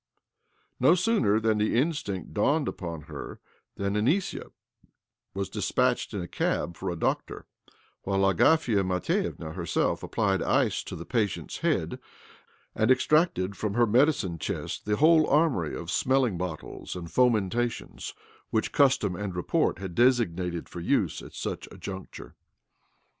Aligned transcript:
No 0.79 0.95
sooner 0.95 1.35
had 1.39 1.59
the 1.59 1.75
instinct 1.77 2.33
dawned 2.33 2.67
upon 2.67 3.01
her 3.01 3.39
than 3.75 3.95
Anisia 3.95 4.47
was 5.35 5.47
dispatched 5.47 6.11
in 6.15 6.21
a 6.23 6.27
cab 6.27 6.75
for 6.75 6.89
a 6.89 6.95
doctor, 6.95 7.45
while 8.01 8.25
Agafia 8.27 8.83
Matvievna 8.83 9.53
herself 9.53 10.01
applied 10.01 10.41
ice 10.41 10.81
to 10.85 10.95
the 10.95 11.05
patient's 11.05 11.59
head, 11.59 11.99
and 12.73 12.89
extracted 12.89 13.55
from 13.55 13.75
her 13.75 13.85
medicine 13.85 14.39
chest 14.39 14.85
the 14.85 14.95
whole 14.95 15.29
armoury 15.29 15.75
of 15.75 15.91
smelling 15.91 16.35
bottles 16.35 16.95
and 16.95 17.11
fomentations 17.11 18.15
which 18.49 18.71
custom 18.71 19.15
and 19.15 19.35
report 19.35 19.77
had 19.77 19.93
designated 19.93 20.67
for 20.67 20.79
use 20.79 21.21
at 21.21 21.35
such 21.35 21.67
a 21.71 21.77
juncture. 21.77 22.33